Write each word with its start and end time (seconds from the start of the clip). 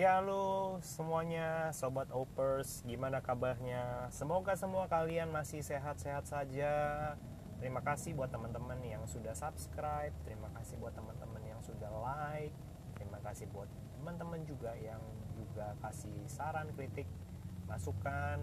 Ya 0.00 0.16
halo 0.16 0.80
semuanya 0.80 1.76
sobat 1.76 2.08
opers 2.08 2.80
gimana 2.88 3.20
kabarnya? 3.20 4.08
Semoga 4.08 4.56
semua 4.56 4.88
kalian 4.88 5.28
masih 5.28 5.60
sehat-sehat 5.60 6.24
saja. 6.24 6.72
Terima 7.60 7.84
kasih 7.84 8.16
buat 8.16 8.32
teman-teman 8.32 8.80
yang 8.80 9.04
sudah 9.04 9.36
subscribe 9.36 10.16
Terima 10.24 10.48
kasih 10.56 10.80
buat 10.80 10.96
teman-teman 10.96 11.44
yang 11.44 11.60
sudah 11.60 11.92
like 12.00 12.56
Terima 12.96 13.20
kasih 13.20 13.44
buat 13.52 13.68
teman-teman 14.00 14.40
juga 14.48 14.72
yang 14.80 15.04
juga 15.36 15.76
kasih 15.84 16.24
saran, 16.32 16.72
kritik, 16.72 17.04
masukan 17.68 18.40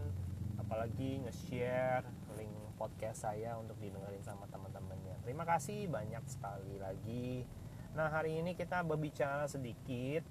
Apalagi 0.62 1.26
nge-share 1.26 2.06
link 2.38 2.54
podcast 2.78 3.26
saya 3.26 3.58
untuk 3.58 3.82
didengarin 3.82 4.22
sama 4.22 4.46
teman-temannya. 4.54 5.26
Terima 5.26 5.42
kasih 5.42 5.90
banyak 5.90 6.22
sekali 6.30 6.78
lagi. 6.78 7.50
Nah 7.98 8.14
hari 8.14 8.46
ini 8.46 8.54
kita 8.54 8.86
berbicara 8.86 9.50
sedikit 9.50 10.22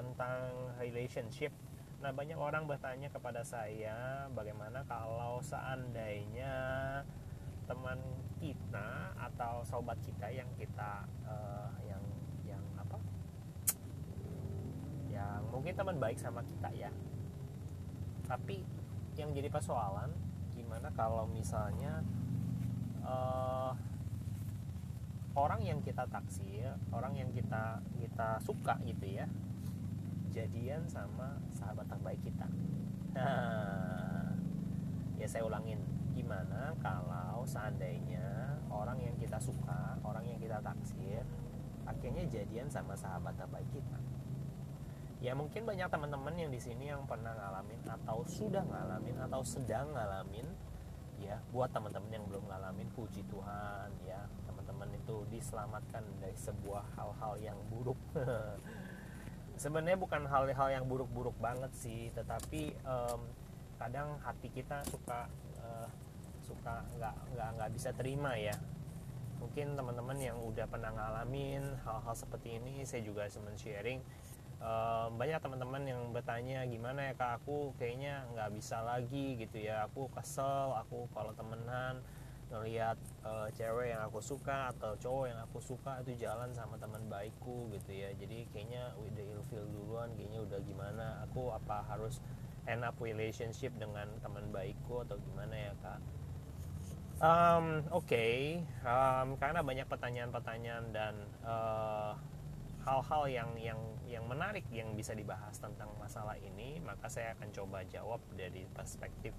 tentang 0.00 0.72
relationship. 0.80 1.52
Nah, 2.00 2.16
banyak 2.16 2.40
orang 2.40 2.64
bertanya 2.64 3.12
kepada 3.12 3.44
saya, 3.44 4.24
bagaimana 4.32 4.80
kalau 4.88 5.44
seandainya 5.44 6.56
teman 7.68 8.00
kita 8.40 9.14
atau 9.20 9.60
sobat 9.68 10.00
kita 10.00 10.32
yang 10.32 10.48
kita 10.56 11.04
uh, 11.28 11.70
yang 11.84 12.00
yang 12.48 12.64
apa? 12.80 12.96
Yang 15.12 15.40
mungkin 15.52 15.74
teman 15.76 15.96
baik 16.00 16.16
sama 16.16 16.40
kita 16.40 16.72
ya. 16.72 16.90
Tapi 18.24 18.64
yang 19.20 19.36
jadi 19.36 19.52
persoalan 19.52 20.08
gimana 20.56 20.88
kalau 20.96 21.28
misalnya 21.28 22.00
uh, 23.04 23.76
orang 25.36 25.60
yang 25.62 25.78
kita 25.84 26.08
taksir, 26.08 26.74
orang 26.90 27.12
yang 27.14 27.30
kita 27.30 27.84
kita 28.00 28.40
suka 28.42 28.80
gitu 28.82 29.06
ya, 29.06 29.28
jadian 30.30 30.86
sama 30.86 31.38
sahabat 31.54 31.86
terbaik 31.90 32.20
kita. 32.22 32.46
Nah 33.14 34.30
ya 35.20 35.26
saya 35.26 35.44
ulangin. 35.46 35.82
Gimana 36.10 36.74
kalau 36.82 37.46
seandainya 37.46 38.58
orang 38.68 38.98
yang 39.00 39.14
kita 39.16 39.38
suka 39.38 39.96
orang 40.02 40.26
yang 40.26 40.38
kita 40.42 40.58
taksir 40.60 41.22
akhirnya 41.86 42.26
jadian 42.28 42.66
sama 42.70 42.94
sahabat 42.98 43.34
terbaik 43.38 43.66
kita? 43.70 43.98
Ya 45.20 45.36
mungkin 45.36 45.68
banyak 45.68 45.86
teman-teman 45.92 46.32
yang 46.32 46.48
di 46.48 46.56
sini 46.56 46.88
yang 46.88 47.04
pernah 47.04 47.36
ngalamin 47.36 47.82
atau 47.84 48.24
sudah 48.24 48.64
ngalamin 48.64 49.16
atau 49.20 49.44
sedang 49.44 49.92
ngalamin 49.92 50.48
ya 51.20 51.36
buat 51.52 51.68
teman-teman 51.68 52.08
yang 52.08 52.24
belum 52.24 52.48
ngalamin 52.48 52.88
puji 52.96 53.20
Tuhan 53.28 53.92
ya 54.08 54.24
teman-teman 54.48 54.88
itu 54.96 55.28
diselamatkan 55.28 56.00
dari 56.16 56.32
sebuah 56.32 56.96
hal-hal 56.96 57.36
yang 57.44 57.58
buruk 57.68 58.00
sebenarnya 59.60 60.00
bukan 60.00 60.24
hal-hal 60.24 60.68
yang 60.72 60.88
buruk-buruk 60.88 61.36
banget 61.36 61.68
sih 61.76 62.08
tetapi 62.16 62.72
um, 62.88 63.20
kadang 63.76 64.16
hati 64.24 64.48
kita 64.48 64.80
suka 64.88 65.28
uh, 65.60 65.88
suka 66.40 66.80
nggak 66.96 67.14
nggak 67.36 67.48
nggak 67.60 67.70
bisa 67.76 67.92
terima 67.92 68.32
ya. 68.40 68.56
Mungkin 69.40 69.76
teman-teman 69.76 70.16
yang 70.20 70.36
udah 70.40 70.64
pernah 70.68 70.92
ngalamin 70.92 71.76
hal-hal 71.84 72.14
seperti 72.16 72.56
ini 72.56 72.88
saya 72.88 73.04
juga 73.04 73.28
semen 73.28 73.56
sharing. 73.56 74.00
Um, 74.60 75.16
banyak 75.16 75.40
teman-teman 75.40 75.82
yang 75.88 76.00
bertanya 76.12 76.64
gimana 76.68 77.12
ya 77.12 77.14
kak? 77.16 77.40
Aku 77.40 77.72
kayaknya 77.80 78.28
nggak 78.32 78.52
bisa 78.56 78.80
lagi 78.84 79.40
gitu 79.40 79.60
ya. 79.60 79.88
Aku 79.88 80.08
kesel 80.12 80.76
aku 80.76 81.08
kalau 81.12 81.32
temenan 81.36 82.00
ngelihat 82.50 82.98
uh, 83.22 83.46
cewek 83.54 83.94
yang 83.94 84.02
aku 84.02 84.18
suka 84.18 84.74
atau 84.74 84.98
cowok 84.98 85.24
yang 85.30 85.40
aku 85.40 85.62
suka 85.62 86.02
itu 86.02 86.26
jalan 86.26 86.50
sama 86.50 86.74
teman 86.82 87.06
baikku 87.06 87.70
gitu 87.70 87.94
ya. 87.94 88.10
Jadi 88.18 88.50
kayaknya 88.50 88.90
udah 88.98 89.24
ilfil 89.38 89.64
duluan 89.70 90.10
kayaknya 90.18 90.42
udah 90.42 90.60
gimana. 90.66 91.06
Aku 91.30 91.54
apa 91.54 91.86
harus 91.86 92.18
end 92.66 92.82
up 92.82 92.98
relationship 92.98 93.70
dengan 93.78 94.10
teman 94.20 94.50
baikku 94.50 95.06
atau 95.06 95.16
gimana 95.22 95.54
ya 95.54 95.72
kak? 95.78 96.00
Um, 97.20 97.84
oke. 97.92 98.08
Okay. 98.08 98.64
um, 98.82 99.36
karena 99.36 99.60
banyak 99.60 99.86
pertanyaan-pertanyaan 99.86 100.84
dan 100.90 101.14
uh, 101.44 102.16
hal-hal 102.84 103.22
yang 103.28 103.50
yang 103.60 103.80
yang 104.08 104.24
menarik 104.24 104.64
yang 104.72 104.96
bisa 104.96 105.12
dibahas 105.12 105.52
tentang 105.60 105.92
masalah 106.00 106.34
ini 106.40 106.80
maka 106.80 107.12
saya 107.12 107.36
akan 107.36 107.52
coba 107.52 107.84
jawab 107.86 108.20
dari 108.32 108.64
perspektif 108.72 109.36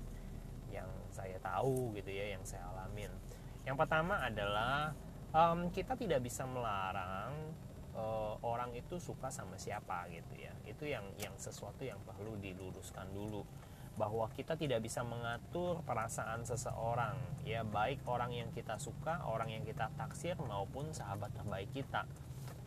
yang 0.71 0.89
saya 1.11 1.37
tahu 1.43 1.91
gitu 1.99 2.09
ya 2.09 2.33
yang 2.33 2.43
saya 2.47 2.65
alamin. 2.71 3.11
Yang 3.67 3.77
pertama 3.77 4.23
adalah 4.23 4.95
um, 5.35 5.69
kita 5.69 5.93
tidak 5.99 6.23
bisa 6.25 6.47
melarang 6.47 7.53
uh, 7.93 8.35
orang 8.41 8.71
itu 8.75 8.97
suka 8.97 9.29
sama 9.29 9.59
siapa 9.59 10.07
gitu 10.09 10.33
ya. 10.39 10.53
Itu 10.65 10.87
yang 10.87 11.05
yang 11.19 11.35
sesuatu 11.37 11.83
yang 11.83 11.99
perlu 12.01 12.39
diluruskan 12.39 13.11
dulu. 13.11 13.43
Bahwa 13.99 14.31
kita 14.31 14.55
tidak 14.55 14.81
bisa 14.87 15.03
mengatur 15.03 15.83
perasaan 15.83 16.47
seseorang 16.47 17.43
ya 17.43 17.61
baik 17.67 18.07
orang 18.07 18.31
yang 18.31 18.49
kita 18.55 18.79
suka 18.79 19.19
orang 19.27 19.51
yang 19.51 19.67
kita 19.67 19.91
taksir 19.99 20.39
maupun 20.39 20.95
sahabat 20.95 21.35
terbaik 21.35 21.69
kita 21.75 22.07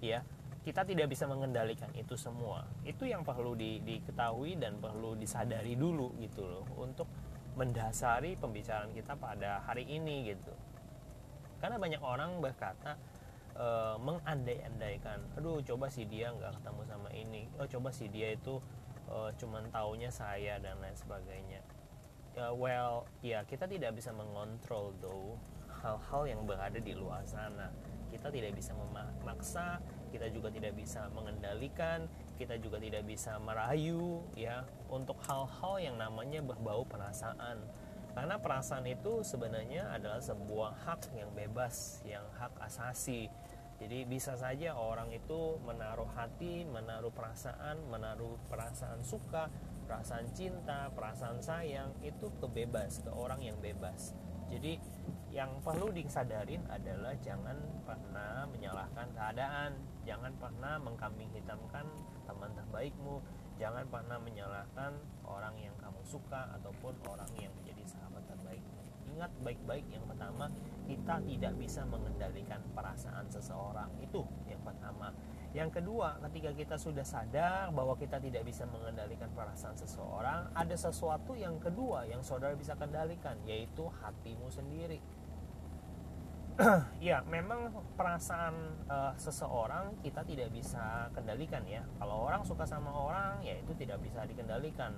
ya. 0.05 0.21
Kita 0.65 0.81
tidak 0.81 1.13
bisa 1.13 1.29
mengendalikan 1.29 1.93
itu 1.93 2.17
semua. 2.17 2.65
Itu 2.89 3.05
yang 3.05 3.21
perlu 3.21 3.53
di, 3.53 3.85
diketahui 3.85 4.57
dan 4.57 4.81
perlu 4.81 5.13
disadari 5.13 5.77
dulu 5.77 6.17
gitu 6.17 6.41
loh. 6.41 6.65
Untuk 6.81 7.05
mendasari 7.55 8.35
pembicaraan 8.35 8.91
kita 8.91 9.15
pada 9.15 9.63
hari 9.63 9.87
ini 9.87 10.35
gitu. 10.35 10.55
Karena 11.63 11.79
banyak 11.79 12.03
orang 12.03 12.43
berkata 12.43 12.99
e, 13.55 13.67
mengandai-andaikan 14.03 15.39
aduh 15.39 15.63
coba 15.63 15.89
sih 15.89 16.05
dia 16.05 16.35
nggak 16.35 16.61
ketemu 16.61 16.83
sama 16.85 17.09
ini. 17.15 17.47
Oh 17.57 17.67
coba 17.67 17.95
sih 17.95 18.11
dia 18.11 18.35
itu 18.35 18.59
e, 19.07 19.17
cuman 19.39 19.71
taunya 19.71 20.11
saya 20.11 20.59
dan 20.59 20.83
lain 20.83 20.99
sebagainya. 20.99 21.63
Ya, 22.35 22.51
well 22.51 23.07
ya 23.23 23.47
kita 23.47 23.71
tidak 23.71 23.95
bisa 23.95 24.11
mengontrol 24.11 24.91
though 24.99 25.39
hal-hal 25.81 26.27
yang 26.27 26.43
berada 26.43 26.83
di 26.83 26.93
luar 26.93 27.23
sana. 27.23 27.71
Kita 28.11 28.31
tidak 28.31 28.59
bisa 28.59 28.75
memaksa 28.75 29.79
kita 30.15 30.31
juga 30.31 30.47
tidak 30.55 30.79
bisa 30.79 31.11
mengendalikan 31.11 32.07
kita 32.35 32.59
juga 32.59 32.83
tidak 32.83 33.07
bisa 33.07 33.39
merayu 33.39 34.23
ya 34.35 34.67
untuk 34.91 35.19
hal-hal 35.27 35.79
yang 35.79 35.97
namanya 35.99 36.43
berbau 36.43 36.83
perasaan. 36.87 37.63
Karena 38.15 38.39
perasaan 38.39 38.87
itu 38.87 39.27
sebenarnya 39.27 39.91
adalah 39.91 40.23
sebuah 40.23 40.87
hak 40.87 41.19
yang 41.19 41.35
bebas 41.35 42.03
yang 42.07 42.23
hak 42.39 42.55
asasi. 42.63 43.27
Jadi 43.83 44.07
bisa 44.07 44.39
saja 44.39 44.79
orang 44.79 45.11
itu 45.11 45.59
menaruh 45.67 46.07
hati 46.15 46.63
menaruh 46.63 47.11
perasaan 47.11 47.83
menaruh 47.91 48.39
perasaan 48.47 49.03
suka 49.03 49.51
perasaan 49.85 50.31
cinta 50.31 50.95
perasaan 50.95 51.43
sayang 51.43 51.91
itu 52.07 52.31
kebebas 52.39 53.03
ke 53.03 53.11
orang 53.11 53.43
yang 53.43 53.59
bebas. 53.59 54.15
Jadi 54.47 54.79
yang 55.35 55.51
perlu 55.67 55.91
disadarin 55.91 56.63
adalah 56.71 57.19
jangan 57.19 57.59
pernah 57.83 58.47
menyalahkan 58.47 59.11
keadaan. 59.11 59.75
Jangan 60.07 60.31
pernah 60.39 60.79
mengkambing 60.79 61.35
hitamkan 61.35 61.91
teman 62.25 62.51
terbaikmu. 62.57 63.23
Jangan 63.57 63.87
pernah 63.87 64.19
menyalahkan 64.19 64.93
orang 65.25 65.55
yang 65.63 65.77
kamu 65.79 66.03
suka 66.03 66.51
ataupun 66.59 66.99
orang 67.07 67.31
yang 67.39 67.55
menjadi 67.55 67.87
sahabat 67.87 68.27
terbaik 68.27 68.65
ingat 69.15 69.31
baik-baik 69.47 69.87
yang 69.95 70.03
pertama 70.11 70.51
kita 70.91 71.23
tidak 71.23 71.55
bisa 71.57 71.87
mengendalikan 71.87 72.61
perasaan 72.75 73.31
seseorang. 73.31 73.89
Itu 74.03 74.27
yang 74.51 74.61
pertama. 74.67 75.15
Yang 75.55 75.81
kedua, 75.81 76.19
ketika 76.29 76.51
kita 76.51 76.75
sudah 76.75 77.07
sadar 77.07 77.71
bahwa 77.71 77.95
kita 77.95 78.19
tidak 78.19 78.43
bisa 78.43 78.67
mengendalikan 78.67 79.31
perasaan 79.31 79.79
seseorang, 79.79 80.51
ada 80.51 80.75
sesuatu 80.75 81.39
yang 81.39 81.63
kedua 81.63 82.11
yang 82.11 82.27
saudara 82.27 82.59
bisa 82.59 82.75
kendalikan, 82.75 83.39
yaitu 83.47 83.87
hatimu 84.03 84.51
sendiri. 84.51 84.99
Ya, 87.03 87.19
memang 87.27 87.75
perasaan 87.99 88.55
uh, 88.87 89.13
seseorang 89.19 89.99
kita 90.07 90.23
tidak 90.23 90.55
bisa 90.55 91.11
kendalikan 91.11 91.67
ya. 91.67 91.83
Kalau 91.99 92.31
orang 92.31 92.47
suka 92.47 92.63
sama 92.63 92.95
orang, 92.95 93.43
ya 93.43 93.59
itu 93.59 93.75
tidak 93.75 93.99
bisa 93.99 94.23
dikendalikan. 94.23 94.95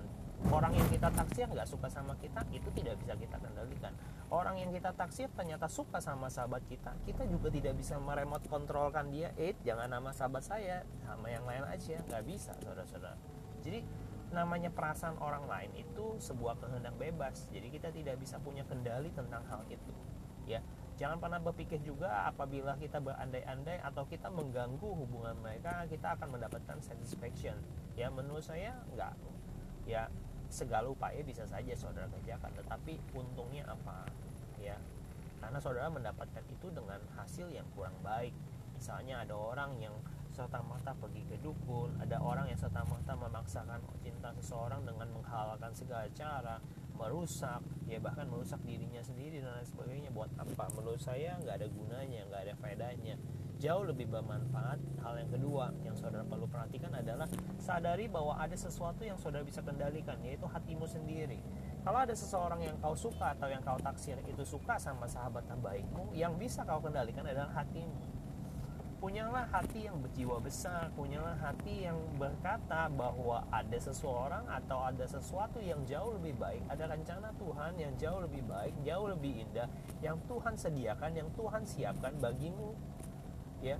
Orang 0.53 0.69
yang 0.77 0.85
kita 0.93 1.09
taksir 1.09 1.49
nggak 1.49 1.65
suka 1.65 1.89
sama 1.89 2.13
kita 2.21 2.45
itu 2.53 2.69
tidak 2.77 3.01
bisa 3.01 3.17
kita 3.17 3.41
kendalikan. 3.41 3.89
Orang 4.29 4.61
yang 4.61 4.69
kita 4.69 4.93
taksir 4.93 5.33
ternyata 5.33 5.65
suka 5.65 5.97
sama 5.97 6.29
sahabat 6.29 6.61
kita 6.69 6.93
kita 7.09 7.25
juga 7.25 7.49
tidak 7.49 7.73
bisa 7.73 7.97
meremot 7.97 8.45
kontrolkan 8.45 9.09
dia. 9.09 9.33
Eh 9.33 9.57
jangan 9.65 9.89
nama 9.89 10.13
sahabat 10.13 10.45
saya 10.45 10.85
sama 11.09 11.33
yang 11.33 11.41
lain 11.41 11.65
aja 11.65 11.97
nggak 12.05 12.21
bisa 12.29 12.53
saudara-saudara. 12.61 13.17
Jadi 13.65 13.81
namanya 14.29 14.69
perasaan 14.69 15.17
orang 15.17 15.49
lain 15.49 15.73
itu 15.73 16.21
sebuah 16.21 16.61
kehendak 16.61 16.93
bebas. 17.01 17.49
Jadi 17.49 17.73
kita 17.73 17.89
tidak 17.89 18.21
bisa 18.21 18.37
punya 18.37 18.61
kendali 18.61 19.09
tentang 19.17 19.41
hal 19.49 19.65
itu 19.73 19.93
ya 20.47 20.63
jangan 20.97 21.21
pernah 21.21 21.37
berpikir 21.37 21.77
juga 21.85 22.25
apabila 22.25 22.73
kita 22.81 22.97
berandai-andai 22.97 23.85
atau 23.85 24.03
kita 24.09 24.33
mengganggu 24.33 24.89
hubungan 24.89 25.37
mereka 25.37 25.85
kita 25.85 26.17
akan 26.17 26.35
mendapatkan 26.35 26.81
satisfaction. 26.81 27.55
Ya 27.93 28.09
menurut 28.09 28.41
saya 28.41 28.73
nggak 28.97 29.13
ya 29.85 30.09
segala 30.49 30.89
upaya 30.89 31.21
bisa 31.21 31.45
saja 31.45 31.71
saudara 31.77 32.09
kerjakan 32.09 32.49
tetapi 32.57 32.97
untungnya 33.13 33.69
apa? 33.69 34.09
Ya 34.57 34.81
karena 35.37 35.61
saudara 35.61 35.93
mendapatkan 35.93 36.43
itu 36.49 36.67
dengan 36.73 36.97
hasil 37.13 37.53
yang 37.53 37.69
kurang 37.77 37.95
baik. 38.01 38.33
Misalnya 38.73 39.21
ada 39.21 39.37
orang 39.37 39.77
yang 39.77 39.93
serta-merta 40.37 40.93
pergi 41.01 41.25
ke 41.25 41.37
dukun 41.41 41.97
ada 41.97 42.21
orang 42.21 42.45
yang 42.45 42.59
serta-merta 42.61 43.17
memaksakan 43.17 43.81
cinta 44.05 44.29
seseorang 44.37 44.85
dengan 44.85 45.09
menghalalkan 45.09 45.73
segala 45.73 46.05
cara 46.13 46.61
merusak 46.97 47.61
ya 47.85 48.01
bahkan 48.01 48.25
merusak 48.27 48.59
dirinya 48.65 48.99
sendiri 48.99 49.39
dan 49.39 49.61
lain 49.61 49.69
sebagainya. 49.69 50.09
Buat 50.11 50.33
apa? 50.35 50.67
Menurut 50.73 50.99
saya 50.99 51.37
nggak 51.39 51.55
ada 51.63 51.67
gunanya 51.69 52.21
nggak 52.27 52.41
ada 52.49 52.53
faedahnya. 52.57 53.15
Jauh 53.57 53.89
lebih 53.89 54.05
bermanfaat 54.09 54.77
hal 55.01 55.13
yang 55.17 55.29
kedua 55.33 55.73
yang 55.81 55.97
saudara 55.97 56.21
perlu 56.21 56.45
perhatikan 56.45 56.93
adalah 56.93 57.25
sadari 57.57 58.05
bahwa 58.05 58.37
ada 58.37 58.53
sesuatu 58.53 59.01
yang 59.01 59.17
saudara 59.17 59.41
bisa 59.41 59.65
kendalikan 59.65 60.21
yaitu 60.21 60.45
hatimu 60.45 60.85
sendiri. 60.85 61.41
Kalau 61.81 62.03
ada 62.03 62.13
seseorang 62.13 62.61
yang 62.61 62.77
kau 62.77 62.93
suka 62.93 63.33
atau 63.33 63.49
yang 63.49 63.63
kau 63.65 63.79
taksir 63.81 64.19
itu 64.29 64.43
suka 64.45 64.77
sama 64.77 65.09
sahabat 65.09 65.47
terbaikmu 65.49 66.13
yang 66.13 66.37
bisa 66.37 66.61
kau 66.67 66.83
kendalikan 66.83 67.25
adalah 67.25 67.49
hatimu 67.63 68.16
punyalah 68.97 69.45
hati 69.53 69.85
yang 69.85 70.01
berjiwa 70.01 70.41
besar, 70.41 70.89
punyalah 70.97 71.37
hati 71.37 71.85
yang 71.85 71.97
berkata 72.17 72.89
bahwa 72.89 73.45
ada 73.53 73.77
seseorang 73.77 74.41
atau 74.49 74.81
ada 74.81 75.05
sesuatu 75.05 75.61
yang 75.61 75.85
jauh 75.85 76.17
lebih 76.17 76.33
baik, 76.41 76.65
ada 76.65 76.89
rencana 76.89 77.29
Tuhan 77.37 77.77
yang 77.77 77.93
jauh 78.01 78.25
lebih 78.25 78.41
baik, 78.49 78.73
jauh 78.81 79.07
lebih 79.13 79.45
indah, 79.45 79.69
yang 80.01 80.17
Tuhan 80.25 80.57
sediakan, 80.57 81.11
yang 81.13 81.29
Tuhan 81.37 81.61
siapkan 81.69 82.13
bagimu, 82.17 82.73
ya, 83.61 83.77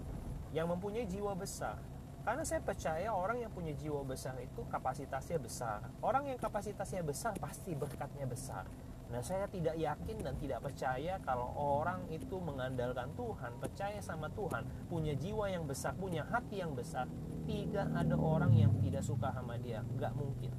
yang 0.53 0.69
mempunyai 0.69 1.09
jiwa 1.09 1.33
besar. 1.33 1.81
Karena 2.21 2.43
saya 2.43 2.59
percaya 2.61 3.09
orang 3.09 3.41
yang 3.41 3.51
punya 3.55 3.71
jiwa 3.73 4.03
besar 4.03 4.35
itu 4.43 4.59
kapasitasnya 4.67 5.39
besar. 5.39 5.79
Orang 6.03 6.27
yang 6.27 6.35
kapasitasnya 6.35 6.99
besar 6.99 7.31
pasti 7.39 7.71
berkatnya 7.71 8.27
besar 8.27 8.67
Nah, 9.07 9.23
saya 9.23 9.47
tidak 9.47 9.79
yakin 9.79 10.19
dan 10.19 10.35
tidak 10.35 10.59
percaya 10.59 11.15
kalau 11.23 11.55
orang 11.55 12.03
itu 12.11 12.35
mengandalkan 12.43 13.07
Tuhan, 13.15 13.55
percaya 13.55 13.99
sama 14.03 14.27
Tuhan, 14.35 14.67
punya 14.91 15.15
jiwa 15.15 15.47
yang 15.47 15.63
besar, 15.63 15.95
punya 15.95 16.27
hati 16.27 16.59
yang 16.59 16.75
besar, 16.75 17.07
tidak 17.47 17.87
ada 17.95 18.15
orang 18.19 18.51
yang 18.51 18.75
tidak 18.83 19.07
suka 19.07 19.31
sama 19.31 19.55
dia, 19.63 19.79
nggak 19.95 20.11
mungkin. 20.11 20.51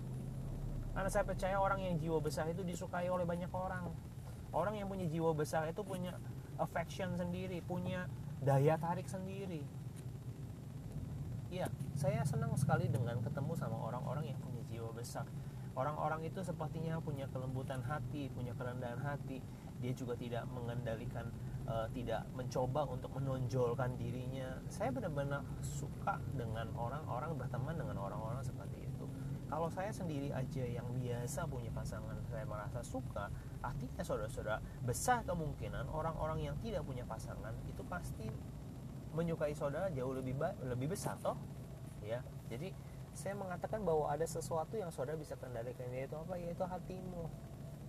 Karena 0.97 1.11
saya 1.13 1.29
percaya 1.29 1.61
orang 1.61 1.85
yang 1.85 2.01
jiwa 2.01 2.19
besar 2.25 2.49
itu 2.49 2.65
disukai 2.65 3.13
oleh 3.13 3.29
banyak 3.29 3.53
orang. 3.53 3.93
Orang 4.49 4.81
yang 4.81 4.89
punya 4.89 5.05
jiwa 5.05 5.37
besar 5.37 5.69
itu 5.69 5.85
punya 5.85 6.17
affection 6.57 7.21
sendiri, 7.21 7.61
punya 7.61 8.09
daya 8.41 8.81
tarik 8.81 9.05
sendiri. 9.05 9.61
Iya, 11.53 11.69
saya 12.01 12.25
senang 12.25 12.57
sekali 12.57 12.89
dengan 12.89 13.21
ketemu 13.21 13.53
sama 13.61 13.77
orang-orang 13.77 14.33
yang 14.33 14.41
punya 14.41 14.65
jiwa 14.73 14.89
besar 14.97 15.29
Orang-orang 15.79 16.27
itu 16.27 16.43
sepertinya 16.43 16.99
punya 16.99 17.31
kelembutan 17.31 17.79
hati, 17.87 18.27
punya 18.35 18.51
kerendahan 18.59 18.99
hati. 18.99 19.39
Dia 19.79 19.95
juga 19.95 20.19
tidak 20.19 20.43
mengendalikan, 20.51 21.31
uh, 21.71 21.87
tidak 21.95 22.27
mencoba 22.35 22.83
untuk 22.91 23.15
menonjolkan 23.15 23.95
dirinya. 23.95 24.59
Saya 24.67 24.91
benar-benar 24.91 25.47
suka 25.63 26.19
dengan 26.35 26.67
orang-orang 26.75 27.39
berteman 27.39 27.79
dengan 27.79 27.95
orang-orang 27.95 28.43
seperti 28.43 28.91
itu. 28.91 29.07
Kalau 29.47 29.71
saya 29.71 29.95
sendiri 29.95 30.35
aja 30.35 30.67
yang 30.67 30.85
biasa 30.99 31.47
punya 31.47 31.71
pasangan, 31.71 32.19
saya 32.27 32.43
merasa 32.43 32.83
suka. 32.83 33.31
Artinya 33.63 34.03
saudara-saudara, 34.03 34.59
besar 34.83 35.23
kemungkinan 35.31 35.87
orang-orang 35.95 36.43
yang 36.43 36.59
tidak 36.59 36.83
punya 36.83 37.07
pasangan 37.07 37.55
itu 37.71 37.87
pasti 37.87 38.27
menyukai 39.15 39.55
saudara 39.55 39.95
jauh 39.95 40.11
lebih 40.11 40.35
lebih 40.67 40.91
besar 40.91 41.15
toh. 41.23 41.39
Ya. 42.03 42.19
Jadi 42.51 42.75
saya 43.19 43.35
mengatakan 43.35 43.83
bahwa 43.83 44.07
ada 44.07 44.23
sesuatu 44.23 44.79
yang 44.79 44.95
saudara 44.95 45.19
bisa 45.19 45.35
kendalikan 45.35 45.91
yaitu 45.91 46.15
apa? 46.15 46.39
Yaitu 46.39 46.63
hatimu. 46.63 47.27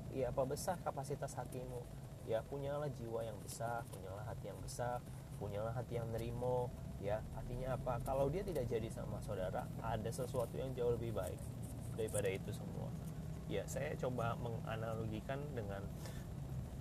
Ya 0.10 0.34
apa 0.34 0.42
besar 0.42 0.81
kapasitas 0.81 1.38
hatimu? 1.38 1.86
Ya 2.26 2.42
punyalah 2.42 2.90
jiwa 2.90 3.22
yang 3.22 3.38
besar 3.46 3.86
punyalah 3.94 4.26
hati 4.26 4.50
yang 4.50 4.58
besar 4.58 4.98
punyalah 5.38 5.70
hati 5.70 6.02
yang 6.02 6.10
nerimo. 6.10 6.74
Ya 6.98 7.22
artinya 7.38 7.78
apa? 7.78 8.02
Kalau 8.02 8.26
dia 8.34 8.42
tidak 8.42 8.66
jadi 8.66 8.90
sama 8.90 9.22
saudara 9.22 9.70
ada 9.86 10.10
sesuatu 10.10 10.58
yang 10.58 10.74
jauh 10.74 10.98
lebih 10.98 11.14
baik 11.14 11.38
daripada 11.94 12.26
itu 12.26 12.50
semua. 12.50 12.90
Ya 13.46 13.62
saya 13.70 13.94
coba 14.02 14.34
menganalogikan 14.42 15.38
dengan 15.54 15.86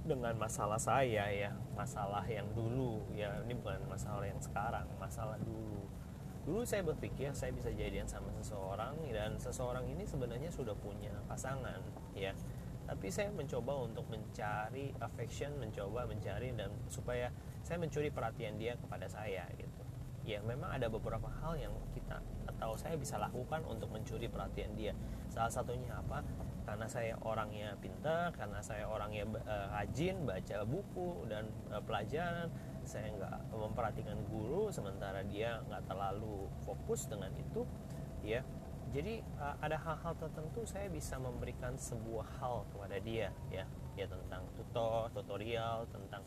dengan 0.08 0.32
masalah 0.40 0.80
saya 0.80 1.28
ya 1.28 1.52
masalah 1.76 2.24
yang 2.24 2.48
dulu. 2.56 3.04
Ya 3.12 3.44
ini 3.44 3.52
bukan 3.60 3.84
masalah 3.92 4.24
yang 4.24 4.40
sekarang 4.40 4.88
masalah 4.96 5.36
dulu 5.44 5.84
dulu 6.48 6.64
saya 6.64 6.80
berpikir 6.80 7.28
saya 7.36 7.52
bisa 7.52 7.68
jadian 7.68 8.08
sama 8.08 8.32
seseorang 8.40 8.96
dan 9.12 9.36
seseorang 9.36 9.84
ini 9.84 10.08
sebenarnya 10.08 10.48
sudah 10.48 10.72
punya 10.80 11.12
pasangan 11.28 11.76
ya. 12.16 12.32
Tapi 12.88 13.12
saya 13.12 13.28
mencoba 13.28 13.84
untuk 13.84 14.08
mencari 14.08 14.96
affection 15.04 15.52
mencoba 15.60 16.08
mencari 16.08 16.56
dan 16.56 16.72
supaya 16.88 17.28
saya 17.60 17.76
mencuri 17.76 18.08
perhatian 18.08 18.56
dia 18.56 18.80
kepada 18.80 19.04
saya 19.12 19.44
gitu. 19.60 19.84
Ya 20.24 20.40
memang 20.40 20.72
ada 20.72 20.88
beberapa 20.88 21.28
hal 21.44 21.60
yang 21.60 21.76
kita 21.92 22.24
atau 22.48 22.80
saya 22.80 22.96
bisa 22.96 23.20
lakukan 23.20 23.60
untuk 23.68 23.92
mencuri 23.92 24.24
perhatian 24.32 24.72
dia. 24.72 24.96
Salah 25.28 25.52
satunya 25.52 26.00
apa? 26.00 26.24
Karena 26.64 26.88
saya 26.88 27.12
orangnya 27.28 27.76
pintar 27.76 28.32
karena 28.32 28.64
saya 28.64 28.88
orangnya 28.88 29.28
uh, 29.44 29.68
rajin 29.76 30.24
baca 30.24 30.64
buku 30.64 31.28
dan 31.28 31.44
uh, 31.68 31.84
pelajaran 31.84 32.48
saya 32.88 33.12
nggak 33.12 33.52
memperhatikan 33.52 34.16
guru 34.32 34.72
sementara 34.72 35.20
dia 35.28 35.60
nggak 35.68 35.84
terlalu 35.84 36.48
fokus 36.64 37.04
dengan 37.04 37.28
itu 37.36 37.68
ya. 38.24 38.40
Jadi 38.88 39.20
uh, 39.36 39.52
ada 39.60 39.76
hal-hal 39.76 40.16
tertentu 40.16 40.64
saya 40.64 40.88
bisa 40.88 41.20
memberikan 41.20 41.76
sebuah 41.76 42.40
hal 42.40 42.64
kepada 42.72 42.96
dia 43.04 43.28
ya. 43.52 43.68
Ya 43.92 44.06
tentang 44.08 44.48
tutor 44.56 45.12
tutorial 45.12 45.84
tentang 45.92 46.24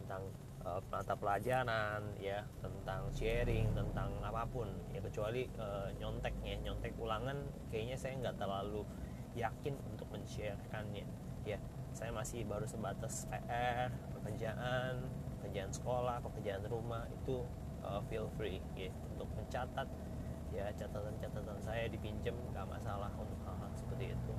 tentang 0.00 0.22
uh, 0.64 0.80
pelajaran 1.20 2.00
ya. 2.16 2.40
Tentang 2.64 3.12
sharing 3.12 3.76
tentang 3.76 4.08
apa 4.24 4.48
pun. 4.48 4.72
Ya 4.96 5.04
kecuali 5.04 5.44
uh, 5.60 5.92
nyonteknya 6.00 6.56
nyontek 6.64 6.96
ulangan 6.96 7.44
kayaknya 7.68 8.00
saya 8.00 8.16
nggak 8.16 8.40
terlalu 8.40 8.88
yakin 9.36 9.76
untuk 9.92 10.08
men-sharekannya 10.08 11.04
ya. 11.44 11.60
Saya 11.92 12.16
masih 12.16 12.48
baru 12.48 12.64
sebatas 12.64 13.28
PR 13.28 13.92
pekerjaan 14.16 15.27
pekerjaan 15.48 15.72
sekolah 15.72 16.20
pekerjaan 16.20 16.60
rumah 16.68 17.08
itu 17.08 17.40
uh, 17.80 18.04
feel 18.12 18.28
free 18.36 18.60
gitu 18.76 18.92
untuk 19.16 19.32
mencatat 19.32 19.88
ya 20.52 20.68
catatan-catatan 20.76 21.56
saya 21.64 21.88
dipinjam 21.88 22.36
nggak 22.52 22.68
masalah 22.68 23.08
untuk 23.16 23.40
hal-hal 23.48 23.72
seperti 23.72 24.12
itu. 24.12 24.34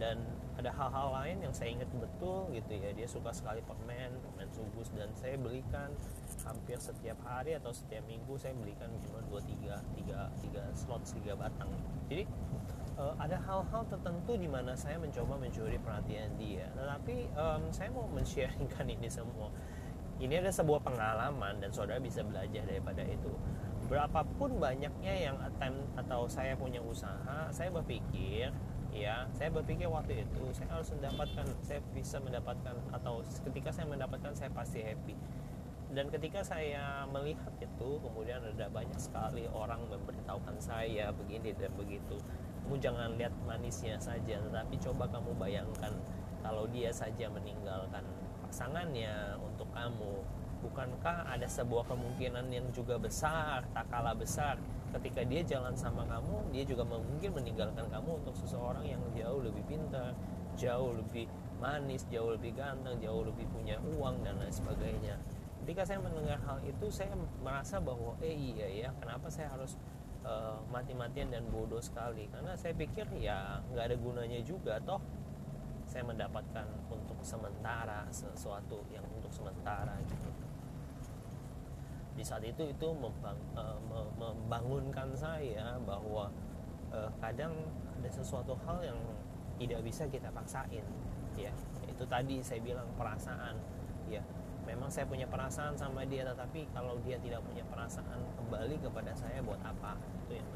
Dan 0.00 0.26
ada 0.58 0.72
hal-hal 0.74 1.12
lain 1.12 1.44
yang 1.44 1.54
saya 1.54 1.70
ingat 1.76 1.86
betul 1.94 2.50
gitu 2.50 2.72
ya 2.72 2.90
dia 2.96 3.06
suka 3.06 3.30
sekali 3.30 3.62
permen 3.62 4.16
permen 4.18 4.48
subus 4.50 4.90
dan 4.96 5.12
saya 5.14 5.38
belikan 5.38 5.92
hampir 6.42 6.80
setiap 6.82 7.20
hari 7.22 7.54
atau 7.54 7.70
setiap 7.70 8.02
minggu 8.10 8.34
saya 8.34 8.56
belikan 8.58 8.90
cuma 9.06 9.22
dua 9.30 9.38
tiga 9.44 9.78
tiga 9.94 10.32
tiga 10.42 10.66
slot 10.74 11.04
tiga 11.04 11.38
batang. 11.38 11.68
Jadi 12.08 12.24
uh, 12.96 13.14
ada 13.20 13.36
hal-hal 13.44 13.82
tertentu 13.92 14.40
di 14.40 14.48
mana 14.48 14.72
saya 14.72 14.96
mencoba 14.96 15.36
mencuri 15.36 15.76
perhatian 15.76 16.32
dia. 16.40 16.68
Tetapi 16.76 17.16
um, 17.36 17.62
saya 17.68 17.88
mau 17.92 18.08
men-sharingkan 18.08 18.88
ini 18.88 19.08
semua 19.08 19.52
ini 20.20 20.36
ada 20.36 20.52
sebuah 20.52 20.84
pengalaman 20.84 21.64
dan 21.64 21.72
saudara 21.72 21.96
bisa 21.96 22.20
belajar 22.20 22.60
daripada 22.68 23.00
itu. 23.08 23.32
Berapapun 23.88 24.60
banyaknya 24.60 25.14
yang 25.16 25.36
attempt 25.40 25.82
atau 25.96 26.28
saya 26.28 26.54
punya 26.54 26.78
usaha 26.78 27.48
saya 27.50 27.72
berpikir 27.74 28.52
ya 28.92 29.26
saya 29.34 29.50
berpikir 29.50 29.86
waktu 29.86 30.26
itu 30.26 30.42
saya 30.50 30.78
harus 30.78 30.90
mendapatkan 30.94 31.46
saya 31.62 31.80
bisa 31.94 32.18
mendapatkan 32.20 32.74
atau 32.90 33.22
ketika 33.48 33.70
saya 33.72 33.86
mendapatkan 33.88 34.32
saya 34.36 34.52
pasti 34.52 34.84
happy. 34.84 35.16
Dan 35.90 36.06
ketika 36.06 36.46
saya 36.46 37.02
melihat 37.10 37.50
itu 37.58 37.98
kemudian 37.98 38.38
ada 38.46 38.70
banyak 38.70 39.00
sekali 39.00 39.50
orang 39.50 39.82
memberitahukan 39.90 40.54
saya 40.62 41.10
begini 41.10 41.50
dan 41.58 41.74
begitu. 41.74 42.14
Kamu 42.62 42.78
jangan 42.78 43.18
lihat 43.18 43.34
manisnya 43.42 43.98
saja 43.98 44.38
tetapi 44.38 44.78
coba 44.78 45.10
kamu 45.10 45.34
bayangkan 45.34 45.90
kalau 46.46 46.70
dia 46.70 46.94
saja 46.94 47.26
meninggalkan 47.26 48.06
pasangannya 48.46 49.34
kamu. 49.80 50.12
Bukankah 50.60 51.24
ada 51.24 51.48
sebuah 51.48 51.88
kemungkinan 51.88 52.52
yang 52.52 52.68
juga 52.76 53.00
besar 53.00 53.64
tak 53.72 53.88
kalah 53.88 54.12
besar? 54.12 54.60
Ketika 54.92 55.24
dia 55.24 55.40
jalan 55.40 55.72
sama 55.72 56.04
kamu 56.04 56.52
dia 56.52 56.68
juga 56.68 56.84
mungkin 56.84 57.32
meninggalkan 57.32 57.88
kamu 57.88 58.20
untuk 58.20 58.36
seseorang 58.36 58.84
yang 58.84 59.00
jauh 59.16 59.40
lebih 59.40 59.64
pintar 59.64 60.12
jauh 60.60 60.92
lebih 60.92 61.24
manis 61.62 62.04
jauh 62.12 62.36
lebih 62.36 62.52
ganteng 62.56 63.00
jauh 63.00 63.24
lebih 63.24 63.48
punya 63.48 63.80
uang 63.96 64.20
dan 64.20 64.36
lain 64.36 64.52
sebagainya. 64.52 65.16
Ketika 65.64 65.84
saya 65.88 66.00
mendengar 66.00 66.40
hal 66.44 66.58
itu 66.64 66.88
saya 66.92 67.12
merasa 67.40 67.80
bahwa 67.80 68.16
eh 68.20 68.32
iya 68.32 68.66
ya 68.68 68.88
kenapa 69.00 69.28
saya 69.28 69.52
harus 69.52 69.76
uh, 70.24 70.60
mati-matian 70.72 71.32
dan 71.32 71.44
bodoh 71.48 71.80
sekali? 71.80 72.28
Karena 72.32 72.56
saya 72.56 72.72
pikir 72.76 73.08
ya 73.16 73.60
nggak 73.72 73.92
ada 73.92 73.96
gunanya 73.96 74.40
juga 74.44 74.80
toh 74.84 75.00
saya 75.90 76.06
mendapatkan 76.06 76.66
untuk 76.86 77.18
sementara 77.26 78.06
sesuatu 78.14 78.78
yang 78.94 79.02
untuk 79.10 79.34
sementara 79.34 79.98
gitu. 80.06 80.30
Di 82.14 82.22
saat 82.22 82.46
itu 82.46 82.62
itu 82.70 82.88
membang, 82.94 83.34
uh, 83.58 83.74
membangunkan 84.14 85.10
saya 85.18 85.74
bahwa 85.82 86.30
uh, 86.94 87.10
kadang 87.18 87.50
ada 87.98 88.06
sesuatu 88.06 88.54
hal 88.62 88.78
yang 88.86 88.98
tidak 89.58 89.82
bisa 89.82 90.06
kita 90.06 90.30
paksain 90.30 90.86
ya. 91.34 91.50
Itu 91.90 92.06
tadi 92.06 92.38
saya 92.38 92.62
bilang 92.62 92.86
perasaan 92.94 93.58
ya. 94.06 94.22
Memang 94.70 94.86
saya 94.86 95.10
punya 95.10 95.26
perasaan 95.26 95.74
sama 95.74 96.06
dia 96.06 96.22
tetapi 96.22 96.70
kalau 96.70 96.94
dia 97.02 97.18
tidak 97.18 97.42
punya 97.42 97.66
perasaan 97.66 98.22
kembali 98.38 98.78
kepada 98.78 99.10
saya 99.18 99.42
buat 99.42 99.58
apa? 99.66 99.98
Itu 100.22 100.38
yang 100.38 100.46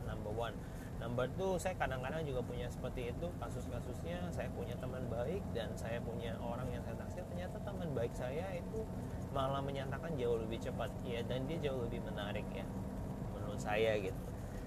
number 1.15 1.31
two 1.39 1.55
saya 1.63 1.79
kadang-kadang 1.79 2.27
juga 2.27 2.43
punya 2.43 2.67
seperti 2.67 3.15
itu 3.15 3.31
kasus-kasusnya. 3.39 4.19
Saya 4.35 4.51
punya 4.51 4.75
teman 4.83 5.07
baik 5.07 5.47
dan 5.55 5.71
saya 5.79 6.03
punya 6.03 6.35
orang 6.43 6.67
yang 6.75 6.83
saya 6.83 6.99
taksir 6.99 7.23
ternyata 7.31 7.55
teman 7.63 7.87
baik 7.95 8.11
saya 8.19 8.51
itu 8.59 8.83
malah 9.31 9.63
menyatakan 9.63 10.11
jauh 10.19 10.43
lebih 10.43 10.59
cepat 10.59 10.91
ya 11.07 11.23
dan 11.31 11.47
dia 11.47 11.71
jauh 11.71 11.87
lebih 11.87 12.03
menarik 12.03 12.43
ya 12.51 12.67
menurut 13.31 13.63
saya 13.63 13.95
gitu. 14.03 14.19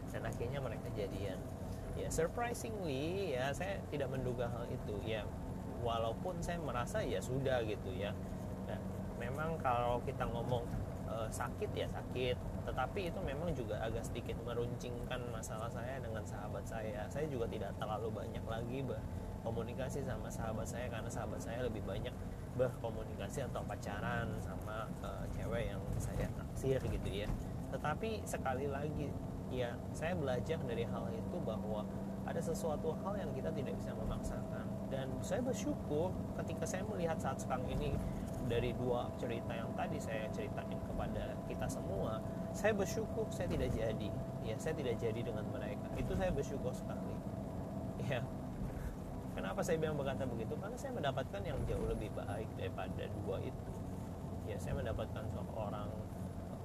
Dan 0.08 0.24
akhirnya 0.24 0.64
mereka 0.64 0.88
jadian. 0.96 1.36
Ya 2.00 2.08
surprisingly 2.08 3.36
ya 3.36 3.52
saya 3.52 3.84
tidak 3.92 4.08
menduga 4.08 4.48
hal 4.48 4.72
itu 4.72 5.04
ya. 5.04 5.28
Walaupun 5.84 6.40
saya 6.40 6.64
merasa 6.64 7.04
ya 7.04 7.20
sudah 7.20 7.60
gitu 7.68 7.92
ya. 7.92 8.16
Nah, 8.72 8.80
memang 9.20 9.60
kalau 9.60 10.00
kita 10.08 10.24
ngomong 10.24 10.64
uh, 11.12 11.28
sakit 11.28 11.76
ya 11.76 11.92
sakit 11.92 12.40
tetapi 12.78 13.10
itu 13.10 13.18
memang 13.26 13.50
juga 13.58 13.74
agak 13.82 14.06
sedikit 14.06 14.38
meruncingkan 14.46 15.18
masalah 15.34 15.66
saya 15.66 15.98
dengan 15.98 16.22
sahabat 16.22 16.62
saya. 16.62 17.10
Saya 17.10 17.26
juga 17.26 17.50
tidak 17.50 17.74
terlalu 17.82 18.14
banyak 18.14 18.46
lagi 18.46 18.86
berkomunikasi 18.86 20.06
sama 20.06 20.30
sahabat 20.30 20.70
saya 20.70 20.86
karena 20.86 21.10
sahabat 21.10 21.42
saya 21.42 21.66
lebih 21.66 21.82
banyak 21.90 22.14
berkomunikasi 22.54 23.50
atau 23.50 23.66
pacaran 23.66 24.30
sama 24.46 24.86
uh, 25.02 25.26
cewek 25.34 25.74
yang 25.74 25.82
saya 25.98 26.30
naksir 26.38 26.78
gitu 26.78 27.10
ya. 27.10 27.26
Tetapi 27.74 28.22
sekali 28.30 28.70
lagi 28.70 29.10
ya 29.50 29.74
saya 29.98 30.14
belajar 30.14 30.62
dari 30.62 30.86
hal 30.86 31.10
itu 31.10 31.38
bahwa 31.42 31.82
ada 32.30 32.42
sesuatu 32.46 32.94
hal 33.02 33.18
yang 33.18 33.34
kita 33.34 33.50
tidak 33.58 33.74
bisa 33.74 33.90
memaksakan. 33.98 34.70
Dan 34.94 35.18
saya 35.26 35.42
bersyukur 35.42 36.14
ketika 36.46 36.70
saya 36.70 36.86
melihat 36.86 37.18
saat 37.18 37.42
sekarang 37.42 37.66
ini 37.74 37.98
dari 38.46 38.70
dua 38.78 39.12
cerita 39.20 39.52
yang 39.52 39.74
tadi 39.76 39.98
saya 39.98 40.30
ceritain 40.32 40.80
kepada 40.88 41.36
kita 41.50 41.68
semua 41.68 42.22
saya 42.58 42.74
bersyukur 42.74 43.30
saya 43.30 43.46
tidak 43.46 43.70
jadi. 43.78 44.10
Ya 44.42 44.58
saya 44.58 44.74
tidak 44.74 44.98
jadi 44.98 45.22
dengan 45.22 45.46
mereka. 45.54 45.86
Itu 45.94 46.18
saya 46.18 46.34
bersyukur 46.34 46.74
sekali. 46.74 47.14
Ya 48.10 48.26
kenapa 49.38 49.62
saya 49.62 49.78
bilang 49.78 49.94
berkata 50.02 50.26
begitu? 50.26 50.58
Karena 50.58 50.74
saya 50.74 50.98
mendapatkan 50.98 51.42
yang 51.46 51.62
jauh 51.70 51.86
lebih 51.86 52.10
baik 52.18 52.50
daripada 52.58 53.06
dua 53.22 53.38
itu. 53.46 53.70
Ya 54.50 54.58
saya 54.58 54.74
mendapatkan 54.74 55.22
seorang 55.30 55.94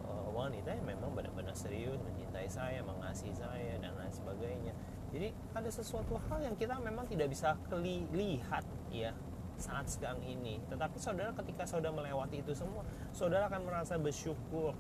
uh, 0.09 0.29
wanita 0.33 0.73
yang 0.73 0.87
memang 0.89 1.13
benar-benar 1.13 1.53
serius 1.53 2.01
mencintai 2.01 2.49
saya 2.49 2.81
mengasihi 2.81 3.37
saya 3.37 3.77
dan 3.77 3.93
lain 4.01 4.13
sebagainya. 4.15 4.73
Jadi 5.13 5.29
ada 5.53 5.69
sesuatu 5.69 6.17
hal 6.31 6.41
yang 6.41 6.57
kita 6.57 6.81
memang 6.81 7.05
tidak 7.05 7.29
bisa 7.29 7.53
lihat 8.17 8.65
ya 8.89 9.13
saat 9.61 9.87
sekarang 9.87 10.25
ini. 10.25 10.59
Tetapi 10.73 10.97
saudara 10.97 11.31
ketika 11.37 11.69
saudara 11.69 11.93
melewati 11.93 12.41
itu 12.41 12.57
semua, 12.57 12.83
saudara 13.13 13.47
akan 13.53 13.69
merasa 13.69 14.01
bersyukur. 14.01 14.73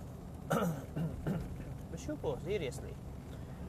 bersyukur, 1.92 2.36
seriously. 2.42 2.92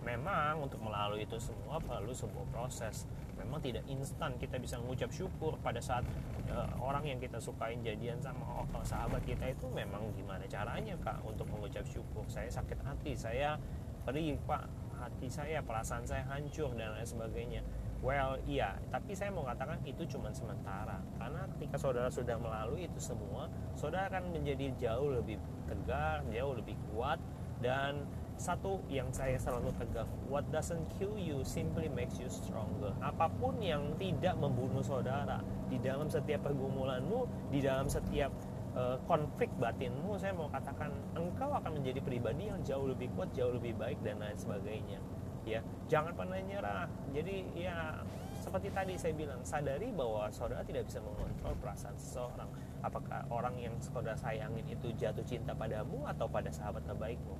Memang 0.03 0.67
untuk 0.67 0.83
melalui 0.83 1.23
itu 1.23 1.39
semua 1.39 1.79
perlu 1.79 2.11
sebuah 2.11 2.43
proses. 2.51 3.07
Memang 3.39 3.63
tidak 3.63 3.87
instan 3.87 4.35
kita 4.35 4.59
bisa 4.59 4.75
mengucap 4.83 5.09
syukur 5.09 5.55
pada 5.63 5.79
saat 5.79 6.03
uh, 6.51 6.69
orang 6.83 7.07
yang 7.07 7.19
kita 7.23 7.39
sukain 7.39 7.79
jadian 7.81 8.19
sama 8.19 8.63
oh, 8.63 8.67
sahabat 8.83 9.23
kita 9.23 9.47
itu 9.51 9.65
memang 9.71 10.03
gimana 10.13 10.43
caranya 10.51 10.95
kak 10.99 11.23
untuk 11.23 11.47
mengucap 11.49 11.87
syukur. 11.87 12.27
Saya 12.27 12.51
sakit 12.51 12.83
hati, 12.83 13.15
saya 13.15 13.55
perih 14.03 14.35
pak, 14.43 14.67
hati 14.99 15.31
saya, 15.31 15.63
perasaan 15.63 16.03
saya 16.03 16.27
hancur 16.27 16.75
dan 16.75 16.91
lain 16.99 17.07
sebagainya 17.07 17.63
Well, 18.03 18.35
iya, 18.43 18.75
tapi 18.91 19.15
saya 19.15 19.31
mau 19.31 19.47
katakan 19.47 19.79
itu 19.87 20.03
cuma 20.11 20.27
sementara. 20.35 20.99
Karena 21.15 21.47
ketika 21.55 21.79
saudara 21.79 22.11
sudah 22.11 22.35
melalui 22.35 22.91
itu 22.91 22.99
semua, 22.99 23.47
saudara 23.79 24.11
akan 24.11 24.35
menjadi 24.35 24.75
jauh 24.75 25.15
lebih 25.15 25.39
tegar, 25.71 26.19
jauh 26.27 26.51
lebih 26.51 26.75
kuat 26.91 27.15
dan 27.63 28.03
satu 28.35 28.83
yang 28.91 29.07
saya 29.15 29.39
selalu 29.39 29.71
tegang, 29.79 30.09
what 30.27 30.43
doesn't 30.51 30.83
kill 30.99 31.15
you 31.15 31.47
simply 31.47 31.87
makes 31.87 32.19
you 32.19 32.27
stronger. 32.27 32.91
Apa 32.99 33.31
pun 33.39 33.55
yang 33.63 33.95
tidak 33.95 34.35
membunuh 34.35 34.83
saudara 34.83 35.39
di 35.71 35.79
dalam 35.79 36.11
setiap 36.11 36.43
pergumulanmu, 36.43 37.23
di 37.55 37.63
dalam 37.63 37.87
setiap 37.87 38.35
uh, 38.75 38.99
konflik 39.07 39.47
batinmu, 39.63 40.19
saya 40.19 40.35
mau 40.35 40.51
katakan 40.51 40.91
engkau 41.15 41.55
akan 41.55 41.79
menjadi 41.79 42.03
pribadi 42.03 42.51
yang 42.51 42.59
jauh 42.67 42.83
lebih 42.83 43.07
kuat, 43.15 43.31
jauh 43.31 43.55
lebih 43.55 43.79
baik 43.79 44.03
dan 44.03 44.19
lain 44.19 44.35
sebagainya 44.35 44.99
ya. 45.47 45.61
Jangan 45.91 46.13
pernah 46.15 46.39
nyerah. 46.39 46.87
Jadi 47.11 47.45
ya 47.55 48.01
seperti 48.43 48.75
tadi 48.75 48.93
saya 48.99 49.15
bilang 49.15 49.39
sadari 49.47 49.87
bahwa 49.95 50.27
saudara 50.35 50.67
tidak 50.67 50.91
bisa 50.91 50.99
mengontrol 50.99 51.55
perasaan 51.63 51.95
seseorang. 51.95 52.49
Apakah 52.83 53.23
orang 53.31 53.55
yang 53.55 53.75
saudara 53.79 54.19
sayangin 54.19 54.67
itu 54.67 54.91
jatuh 54.99 55.23
cinta 55.23 55.55
padamu 55.55 56.03
atau 56.03 56.27
pada 56.27 56.51
sahabat 56.51 56.83
terbaikmu? 56.83 57.39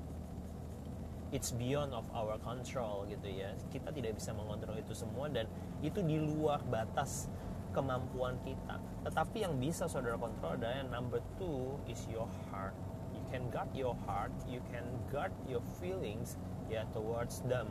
It's 1.33 1.49
beyond 1.49 1.91
of 1.97 2.05
our 2.13 2.37
control 2.39 3.09
gitu 3.09 3.25
ya. 3.25 3.51
Kita 3.73 3.89
tidak 3.91 4.15
bisa 4.15 4.31
mengontrol 4.31 4.77
itu 4.79 4.93
semua 4.95 5.27
dan 5.27 5.49
itu 5.83 5.99
di 5.99 6.21
luar 6.21 6.61
batas 6.69 7.27
kemampuan 7.73 8.37
kita. 8.45 8.77
Tetapi 9.03 9.43
yang 9.43 9.57
bisa 9.57 9.89
saudara 9.89 10.15
kontrol 10.15 10.55
adalah 10.55 10.85
number 10.87 11.19
two 11.41 11.75
is 11.89 11.99
your 12.07 12.29
heart. 12.47 12.77
You 13.11 13.25
can 13.33 13.49
guard 13.49 13.73
your 13.73 13.97
heart 14.05 14.31
you 14.45 14.61
can 14.69 14.85
guard 15.09 15.33
your 15.49 15.61
feelings 15.81 16.37
ya 16.69 16.85
towards 16.93 17.41
them 17.49 17.69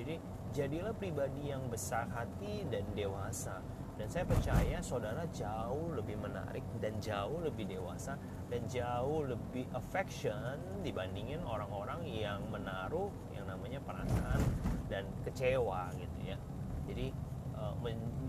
jadi 0.00 0.16
jadilah 0.56 0.96
pribadi 0.96 1.52
yang 1.52 1.68
besar 1.68 2.08
hati 2.08 2.64
dan 2.72 2.88
dewasa. 2.96 3.60
Dan 4.00 4.08
saya 4.08 4.24
percaya 4.24 4.80
saudara 4.80 5.28
jauh 5.28 5.92
lebih 5.92 6.16
menarik 6.16 6.64
dan 6.80 6.96
jauh 7.04 7.36
lebih 7.44 7.68
dewasa 7.68 8.16
dan 8.48 8.64
jauh 8.64 9.28
lebih 9.28 9.68
affection 9.76 10.56
dibandingin 10.80 11.44
orang-orang 11.44 12.00
yang 12.08 12.40
menaruh 12.48 13.12
yang 13.36 13.44
namanya 13.44 13.76
perasaan 13.84 14.40
dan 14.88 15.04
kecewa 15.20 15.92
gitu 16.00 16.32
ya. 16.32 16.40
Jadi 16.88 17.12
uh, 17.60 17.76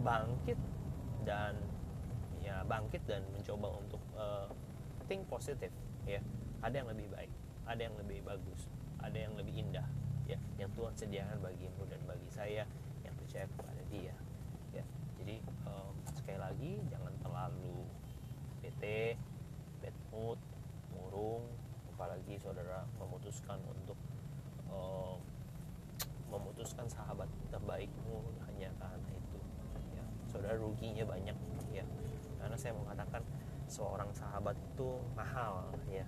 bangkit 0.04 0.60
dan 1.24 1.56
ya 2.44 2.68
bangkit 2.68 3.08
dan 3.08 3.24
mencoba 3.32 3.80
untuk 3.80 4.04
uh, 4.20 4.52
think 5.08 5.24
positif 5.32 5.72
ya. 6.04 6.20
Ada 6.60 6.84
yang 6.84 6.92
lebih 6.92 7.08
baik, 7.16 7.32
ada 7.64 7.80
yang 7.80 7.96
lebih 7.96 8.20
bagus, 8.28 8.68
ada 9.00 9.16
yang 9.16 9.40
lebih 9.40 9.56
indah 9.56 9.88
yang 10.62 10.72
Tuhan 10.78 10.94
sediakan 10.94 11.42
bagimu 11.42 11.90
dan 11.90 11.98
bagi 12.06 12.30
saya 12.30 12.64
yang 13.02 13.16
percaya 13.18 13.50
kepada 13.50 13.82
Dia. 13.90 14.14
Ya 14.78 14.86
jadi 15.18 15.42
um, 15.66 15.94
sekali 16.14 16.38
lagi 16.38 16.72
jangan 16.94 17.14
terlalu 17.18 17.90
bete 18.62 19.18
bad 19.82 19.96
mood 20.14 20.38
murung 20.94 21.50
apalagi 21.98 22.38
saudara 22.38 22.86
memutuskan 23.02 23.58
untuk 23.66 23.98
um, 24.70 25.18
memutuskan 26.30 26.86
sahabat 26.86 27.28
terbaikmu 27.50 28.22
hanya 28.46 28.70
karena 28.78 29.10
itu. 29.18 29.40
Ya 29.98 30.06
saudara 30.30 30.62
ruginya 30.62 31.10
banyak 31.10 31.38
ya. 31.74 31.86
Karena 32.38 32.58
saya 32.58 32.78
mengatakan 32.78 33.26
seorang 33.66 34.14
sahabat 34.14 34.54
itu 34.62 35.02
mahal 35.18 35.74
ya. 35.90 36.06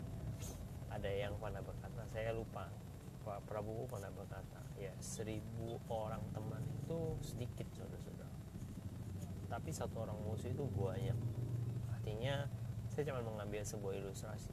Ada 0.93 1.09
yang 1.09 1.33
pernah 1.41 1.57
berkata 1.65 2.05
saya 2.13 2.37
lupa 2.37 2.69
Pak 3.23 3.39
Prabowo 3.47 3.87
pernah 3.87 4.11
berkata 4.11 4.32
ya 4.83 4.93
seribu 4.99 5.79
orang 5.87 6.19
teman 6.35 6.59
itu 6.67 6.99
sedikit 7.23 7.67
saudara-saudara. 7.71 8.35
Tapi 9.47 9.69
satu 9.71 10.03
orang 10.03 10.19
musuh 10.27 10.51
itu 10.51 10.67
banyak. 10.75 11.15
Artinya 11.95 12.51
saya 12.91 13.07
cuma 13.07 13.23
mengambil 13.23 13.63
sebuah 13.63 13.95
ilustrasi. 13.95 14.51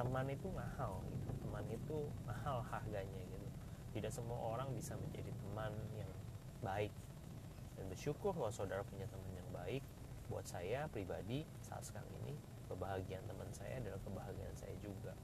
Teman 0.00 0.30
itu 0.32 0.48
mahal 0.48 1.04
gitu. 1.12 1.30
Teman 1.44 1.64
itu 1.68 1.96
mahal 2.24 2.64
harganya 2.64 3.22
gitu. 3.28 3.48
Tidak 3.92 4.08
semua 4.08 4.40
orang 4.56 4.72
bisa 4.72 4.96
menjadi 4.96 5.28
teman 5.36 5.76
yang 5.92 6.08
baik. 6.64 6.94
Dan 7.76 7.92
bersyukur 7.92 8.32
kalau 8.32 8.48
saudara 8.48 8.80
punya 8.88 9.04
teman 9.10 9.32
yang 9.36 9.48
baik. 9.52 9.84
Buat 10.32 10.44
saya 10.48 10.88
pribadi 10.92 11.44
saat 11.64 11.84
sekarang 11.84 12.08
ini 12.24 12.36
kebahagiaan 12.68 13.24
teman 13.24 13.48
saya 13.52 13.80
adalah 13.80 13.96
kebahagiaan 14.04 14.52
saya 14.56 14.76
juga 14.84 15.16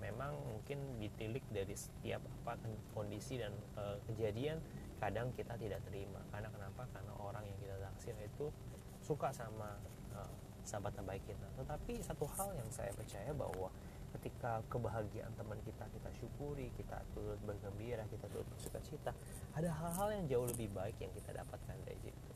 memang 0.00 0.36
mungkin 0.44 1.00
ditilik 1.00 1.42
dari 1.48 1.72
setiap 1.72 2.20
apa 2.44 2.60
kondisi 2.92 3.40
dan 3.40 3.52
e, 3.76 4.00
kejadian 4.12 4.60
kadang 5.00 5.32
kita 5.32 5.56
tidak 5.56 5.80
terima. 5.88 6.20
Karena 6.32 6.48
kenapa? 6.52 6.84
Karena 6.92 7.12
orang 7.20 7.44
yang 7.48 7.58
kita 7.60 7.76
taksir 7.80 8.16
itu 8.20 8.52
suka 9.00 9.32
sama 9.32 9.76
e, 10.12 10.18
sahabat 10.66 10.92
terbaik 10.96 11.24
kita. 11.24 11.48
Tetapi 11.58 12.02
satu 12.04 12.26
hal 12.36 12.52
yang 12.56 12.68
saya 12.68 12.92
percaya 12.92 13.30
bahwa 13.32 13.72
ketika 14.16 14.64
kebahagiaan 14.72 15.32
teman 15.36 15.60
kita 15.60 15.84
kita 15.92 16.08
syukuri 16.16 16.72
kita 16.72 17.04
turut 17.12 17.36
bergembira 17.44 18.00
kita 18.08 18.24
turut 18.32 18.48
bersuka 18.48 18.80
cita 18.80 19.12
ada 19.52 19.68
hal-hal 19.68 20.08
yang 20.08 20.24
jauh 20.24 20.46
lebih 20.48 20.72
baik 20.72 20.96
yang 21.02 21.12
kita 21.12 21.36
dapatkan 21.36 21.76
dari 21.84 22.00
situ. 22.00 22.32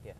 Ya 0.00 0.16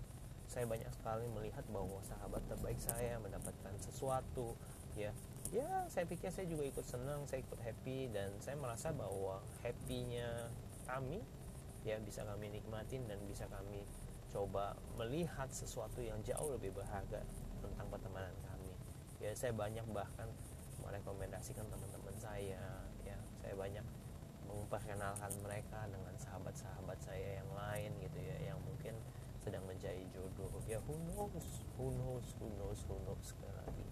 saya 0.50 0.66
banyak 0.66 0.90
sekali 0.90 1.30
melihat 1.30 1.62
bahwa 1.70 2.02
sahabat 2.02 2.42
terbaik 2.50 2.74
saya 2.82 3.22
mendapatkan 3.22 3.70
sesuatu 3.78 4.58
ya 4.98 5.14
ya 5.50 5.66
saya 5.90 6.06
pikir 6.06 6.30
saya 6.30 6.46
juga 6.46 6.62
ikut 6.62 6.86
senang 6.86 7.26
saya 7.26 7.42
ikut 7.42 7.58
happy 7.58 8.10
dan 8.14 8.30
saya 8.38 8.54
merasa 8.54 8.94
bahwa 8.94 9.42
happynya 9.66 10.46
kami 10.86 11.18
ya 11.82 11.96
bisa 11.98 12.22
kami 12.22 12.52
nikmatin 12.52 13.02
dan 13.10 13.18
bisa 13.26 13.48
kami 13.50 13.82
coba 14.30 14.78
melihat 14.94 15.50
sesuatu 15.50 15.98
yang 15.98 16.22
jauh 16.22 16.54
lebih 16.54 16.70
berharga 16.70 17.18
tentang 17.58 17.86
pertemanan 17.90 18.32
kami. 18.46 18.72
Ya 19.18 19.34
saya 19.34 19.50
banyak 19.50 19.84
bahkan 19.90 20.30
merekomendasikan 20.80 21.66
teman-teman 21.66 22.14
saya 22.16 22.62
ya 23.04 23.16
saya 23.42 23.54
banyak 23.58 23.84
memperkenalkan 24.46 25.30
mereka 25.46 25.86
dengan 25.90 26.14
sahabat-sahabat 26.18 26.98
saya 27.02 27.42
yang 27.42 27.50
lain 27.54 27.90
gitu 28.02 28.18
ya 28.18 28.54
yang 28.54 28.58
mungkin 28.62 28.94
sedang 29.42 29.64
mencari 29.66 30.06
jodoh. 30.14 30.50
Ya 30.68 30.78
who 30.84 30.94
knows 31.10 31.64
who 31.74 31.90
knows 31.96 32.26
who 32.38 32.46
knows 32.58 32.80
who 32.86 32.96
knows 33.02 33.22
sekali 33.24 33.54
lagi. 33.56 33.86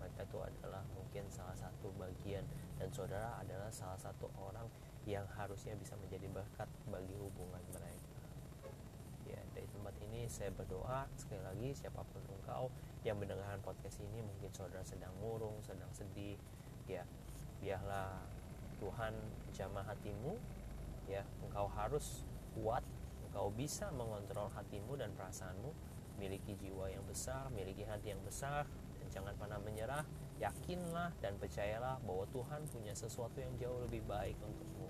Mereka 0.00 0.20
itu 0.28 0.38
adalah 0.40 0.83
mungkin 1.14 1.30
salah 1.30 1.54
satu 1.54 1.94
bagian. 1.94 2.42
Dan 2.74 2.90
saudara 2.90 3.38
adalah 3.38 3.70
salah 3.70 3.94
satu 3.94 4.26
orang 4.34 4.66
yang 5.06 5.22
harusnya 5.38 5.78
bisa 5.78 5.94
menjadi 6.02 6.26
berkat 6.26 6.66
bagi 6.90 7.14
hubungan 7.14 7.62
mereka. 7.70 8.18
Ya 9.22 9.38
dari 9.54 9.70
tempat 9.70 9.94
ini 10.10 10.26
saya 10.26 10.50
berdoa 10.50 11.06
sekali 11.14 11.38
lagi 11.46 11.70
siapa 11.70 12.02
pun 12.02 12.18
engkau 12.34 12.66
yang 13.06 13.14
mendengarkan 13.14 13.62
podcast 13.62 14.02
ini 14.02 14.26
mungkin 14.26 14.50
saudara 14.50 14.82
sedang 14.82 15.14
murung 15.22 15.54
sedang 15.62 15.86
sedih 15.94 16.34
ya 16.90 17.06
biarlah 17.62 18.18
Tuhan 18.82 19.14
jamah 19.54 19.86
hatimu 19.86 20.34
ya 21.06 21.22
engkau 21.46 21.70
harus 21.78 22.26
kuat 22.58 22.82
engkau 23.30 23.54
bisa 23.54 23.86
mengontrol 23.94 24.50
hatimu 24.50 24.98
dan 24.98 25.14
perasaanmu. 25.14 25.94
Miliki 26.18 26.58
jiwa 26.58 26.90
yang 26.90 27.06
besar 27.06 27.46
miliki 27.54 27.86
hati 27.86 28.10
yang 28.10 28.22
besar 28.26 28.66
dan 28.98 29.06
jangan 29.14 29.34
pernah 29.38 29.62
menyerah 29.62 30.02
yakinlah 30.42 31.14
dan 31.22 31.38
percayalah 31.38 32.02
bahwa 32.02 32.26
Tuhan 32.34 32.66
punya 32.70 32.94
sesuatu 32.94 33.38
yang 33.38 33.54
jauh 33.58 33.78
lebih 33.86 34.02
baik 34.06 34.34
untukmu. 34.42 34.88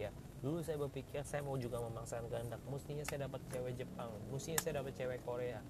Ya 0.00 0.10
dulu 0.42 0.58
saya 0.64 0.80
berpikir 0.80 1.22
saya 1.22 1.46
mau 1.46 1.54
juga 1.54 1.78
memaksakan 1.78 2.26
kehendak 2.26 2.58
mestinya 2.66 3.06
saya 3.06 3.30
dapat 3.30 3.38
cewek 3.54 3.78
Jepang 3.78 4.10
mestinya 4.34 4.58
saya 4.58 4.82
dapat 4.82 4.92
cewek 4.98 5.20
Korea. 5.22 5.60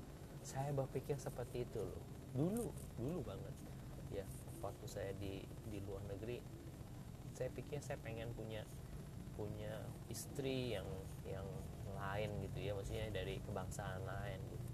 Saya 0.42 0.72
berpikir 0.72 1.20
seperti 1.20 1.68
itu 1.68 1.80
loh. 1.80 2.02
Dulu 2.32 2.66
dulu 2.96 3.20
banget. 3.26 3.54
Ya 4.12 4.24
waktu 4.62 4.86
saya 4.86 5.12
di 5.18 5.44
di 5.68 5.78
luar 5.84 6.00
negeri 6.08 6.38
saya 7.34 7.48
pikir 7.52 7.80
saya 7.82 7.98
pengen 8.00 8.30
punya 8.36 8.62
punya 9.34 9.82
istri 10.12 10.76
yang 10.76 10.86
yang 11.24 11.48
lain 11.96 12.30
gitu 12.44 12.58
ya 12.60 12.72
maksudnya 12.76 13.08
dari 13.10 13.40
kebangsaan 13.42 14.04
lain 14.04 14.40
gitu. 14.52 14.68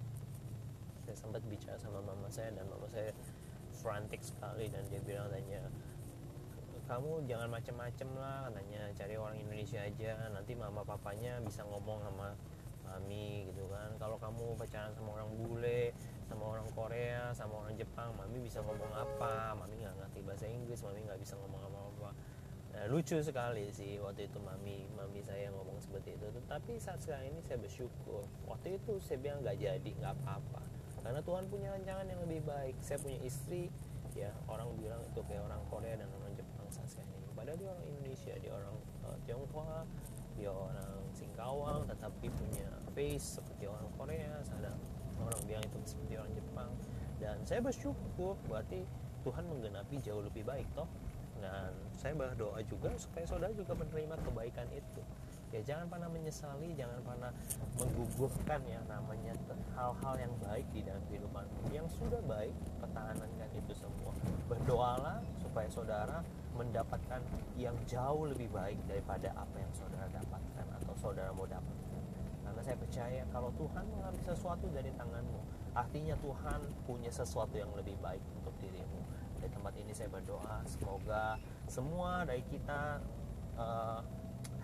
saya 1.08 1.16
sempat 1.16 1.42
bicara 1.46 1.78
sama 1.80 2.02
mama 2.02 2.28
saya 2.28 2.52
dan 2.52 2.66
mama 2.68 2.84
saya 2.90 3.14
frantic 3.78 4.20
sekali 4.20 4.66
dan 4.68 4.82
dia 4.90 5.00
bilang 5.06 5.30
tanya 5.30 5.62
kamu 6.88 7.20
jangan 7.28 7.48
macem-macem 7.52 8.08
lah 8.16 8.48
katanya 8.48 8.88
cari 8.96 9.14
orang 9.20 9.36
Indonesia 9.36 9.80
aja 9.84 10.32
nanti 10.32 10.56
mama 10.56 10.82
papanya 10.82 11.36
bisa 11.44 11.60
ngomong 11.68 12.00
sama 12.00 12.32
mami 12.88 13.44
gitu 13.52 13.68
kan 13.68 13.92
kalau 14.00 14.16
kamu 14.16 14.56
pacaran 14.56 14.96
sama 14.96 15.20
orang 15.20 15.28
bule 15.36 15.92
sama 16.24 16.44
orang 16.56 16.68
Korea 16.72 17.28
sama 17.36 17.60
orang 17.60 17.76
Jepang 17.76 18.16
mami 18.16 18.40
bisa 18.40 18.64
ngomong 18.64 18.88
apa 18.96 19.52
mami 19.52 19.84
nggak 19.84 20.00
ngerti 20.00 20.18
bahasa 20.24 20.48
Inggris 20.48 20.80
mami 20.80 21.04
nggak 21.04 21.20
bisa 21.20 21.36
ngomong 21.36 21.60
apa-apa 21.68 22.10
Nah, 22.78 22.86
lucu 22.94 23.18
sekali 23.18 23.74
sih 23.74 23.98
waktu 23.98 24.30
itu 24.30 24.38
mami 24.38 24.86
mami 24.94 25.18
saya 25.18 25.50
ngomong 25.50 25.82
seperti 25.82 26.14
itu. 26.14 26.30
Tetapi 26.30 26.78
saat 26.78 27.02
sekarang 27.02 27.34
ini 27.34 27.42
saya 27.42 27.58
bersyukur. 27.58 28.22
Waktu 28.46 28.78
itu 28.78 29.02
saya 29.02 29.18
bilang 29.18 29.42
nggak 29.42 29.58
jadi, 29.58 29.90
nggak 29.98 30.14
apa-apa. 30.22 30.62
Karena 31.08 31.24
Tuhan 31.24 31.48
punya 31.48 31.72
rancangan 31.72 32.04
yang 32.04 32.20
lebih 32.20 32.44
baik. 32.44 32.76
Saya 32.84 33.00
punya 33.00 33.16
istri, 33.24 33.72
ya 34.12 34.28
orang 34.44 34.68
bilang 34.76 35.00
itu 35.08 35.24
kayak 35.24 35.40
orang 35.40 35.56
Korea 35.72 35.96
dan 35.96 36.04
orang 36.12 36.36
Jepang 36.36 36.68
sekarang 36.68 37.08
ini. 37.16 37.32
Padahal 37.32 37.56
dia 37.56 37.68
orang 37.72 37.86
Indonesia, 37.88 38.34
dia 38.36 38.52
orang 38.52 38.76
uh, 39.08 39.16
Tionghoa, 39.24 39.80
dia 40.36 40.52
orang 40.52 41.00
Singkawang, 41.16 41.88
tetapi 41.88 42.28
punya 42.28 42.68
face 42.92 43.40
seperti 43.40 43.64
orang 43.72 43.88
Korea. 43.96 44.36
Ada 44.52 44.76
orang 45.24 45.40
bilang 45.48 45.64
itu 45.64 45.96
seperti 45.96 46.12
orang 46.20 46.32
Jepang. 46.36 46.70
Dan 47.16 47.36
saya 47.48 47.60
bersyukur 47.64 48.36
berarti 48.44 48.84
Tuhan 49.24 49.48
menggenapi 49.48 49.96
jauh 50.04 50.20
lebih 50.20 50.44
baik 50.44 50.68
toh 50.76 50.92
dan 51.38 51.70
saya 51.94 52.12
berdoa 52.18 52.58
juga 52.66 52.90
supaya 52.98 53.22
saudara 53.24 53.54
juga 53.54 53.74
menerima 53.78 54.18
kebaikan 54.26 54.66
itu 54.74 55.02
ya 55.48 55.60
jangan 55.64 55.86
pernah 55.88 56.08
menyesali 56.12 56.76
jangan 56.76 57.00
pernah 57.00 57.32
menggugurkan 57.80 58.60
yang 58.68 58.84
namanya 58.84 59.32
hal-hal 59.72 60.14
yang 60.20 60.34
baik 60.44 60.66
di 60.76 60.80
dalam 60.84 61.00
kehidupanmu 61.08 61.72
yang 61.72 61.88
sudah 61.88 62.20
baik 62.28 62.52
pertahankan 62.80 63.28
itu 63.68 63.84
semua. 63.84 64.12
Berdoalah 64.48 65.20
supaya 65.42 65.68
saudara 65.68 66.18
mendapatkan 66.56 67.20
yang 67.60 67.76
jauh 67.84 68.30
lebih 68.30 68.48
baik 68.50 68.78
daripada 68.88 69.30
apa 69.36 69.56
yang 69.60 69.72
saudara 69.76 70.08
dapatkan 70.08 70.66
atau 70.82 70.94
saudara 70.96 71.30
mau 71.36 71.44
dapatkan. 71.44 72.02
Karena 72.48 72.60
saya 72.64 72.76
percaya 72.80 73.22
kalau 73.28 73.52
Tuhan 73.60 73.84
mengambil 73.92 74.22
sesuatu 74.24 74.66
dari 74.72 74.90
tanganmu 74.96 75.40
artinya 75.76 76.16
Tuhan 76.18 76.60
punya 76.88 77.12
sesuatu 77.12 77.54
yang 77.54 77.70
lebih 77.76 77.94
baik 78.00 78.24
untuk 78.40 78.56
dirimu. 78.58 78.98
Dari 79.38 79.50
tempat 79.52 79.74
ini 79.78 79.92
saya 79.94 80.10
berdoa 80.10 80.64
semoga 80.66 81.38
semua 81.70 82.26
dari 82.26 82.42
kita 82.50 82.98
uh, 83.54 84.00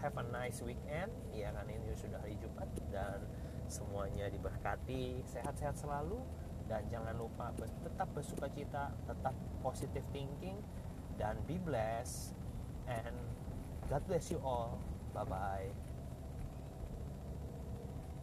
have 0.05 0.21
a 0.21 0.27
nice 0.29 0.61
weekend. 0.61 1.09
Ya 1.33 1.49
kan 1.57 1.65
ini 1.65 1.97
sudah 1.97 2.21
hari 2.21 2.37
Jumat 2.37 2.69
dan 2.93 3.25
semuanya 3.73 4.29
diberkati. 4.29 5.25
Sehat-sehat 5.25 5.81
selalu 5.81 6.21
dan 6.69 6.85
jangan 6.93 7.17
lupa 7.17 7.53
tetap 7.57 8.09
bersuka 8.13 8.49
cita 8.53 8.93
tetap 9.09 9.37
positive 9.65 10.05
thinking 10.13 10.57
dan 11.17 11.37
be 11.49 11.57
blessed 11.61 12.37
and 12.85 13.17
God 13.89 14.05
bless 14.05 14.29
you 14.29 14.41
all. 14.45 14.77
Bye 15.17 15.25
bye 15.25 15.84